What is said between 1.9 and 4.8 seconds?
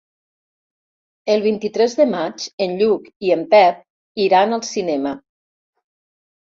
de maig en Lluc i en Pep iran al